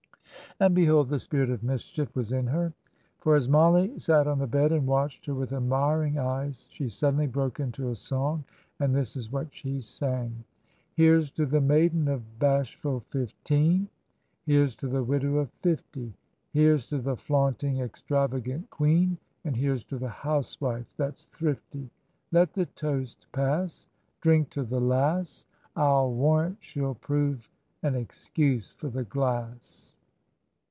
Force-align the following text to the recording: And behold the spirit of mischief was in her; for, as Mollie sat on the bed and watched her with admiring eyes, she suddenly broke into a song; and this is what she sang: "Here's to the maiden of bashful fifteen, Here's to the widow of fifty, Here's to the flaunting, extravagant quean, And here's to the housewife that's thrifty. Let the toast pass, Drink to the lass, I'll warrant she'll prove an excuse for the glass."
And 0.59 0.75
behold 0.75 1.09
the 1.09 1.17
spirit 1.17 1.49
of 1.49 1.63
mischief 1.63 2.13
was 2.15 2.31
in 2.31 2.45
her; 2.47 2.71
for, 3.17 3.35
as 3.35 3.49
Mollie 3.49 3.97
sat 3.97 4.27
on 4.27 4.37
the 4.37 4.45
bed 4.45 4.71
and 4.71 4.85
watched 4.85 5.25
her 5.25 5.33
with 5.33 5.53
admiring 5.53 6.19
eyes, 6.19 6.67
she 6.71 6.87
suddenly 6.87 7.25
broke 7.25 7.59
into 7.59 7.89
a 7.89 7.95
song; 7.95 8.43
and 8.79 8.93
this 8.93 9.15
is 9.15 9.31
what 9.31 9.51
she 9.51 9.79
sang: 9.81 10.43
"Here's 10.93 11.31
to 11.31 11.47
the 11.47 11.61
maiden 11.61 12.07
of 12.07 12.37
bashful 12.37 12.99
fifteen, 13.09 13.87
Here's 14.45 14.75
to 14.77 14.87
the 14.87 15.03
widow 15.03 15.37
of 15.37 15.49
fifty, 15.63 16.13
Here's 16.53 16.85
to 16.87 16.99
the 16.99 17.15
flaunting, 17.15 17.79
extravagant 17.79 18.69
quean, 18.69 19.17
And 19.45 19.55
here's 19.55 19.85
to 19.85 19.97
the 19.97 20.09
housewife 20.09 20.93
that's 20.95 21.25
thrifty. 21.27 21.89
Let 22.31 22.53
the 22.53 22.67
toast 22.67 23.25
pass, 23.31 23.87
Drink 24.19 24.51
to 24.51 24.63
the 24.63 24.81
lass, 24.81 25.45
I'll 25.75 26.11
warrant 26.13 26.57
she'll 26.59 26.95
prove 26.95 27.49
an 27.81 27.95
excuse 27.95 28.69
for 28.69 28.89
the 28.89 29.05
glass." 29.05 29.93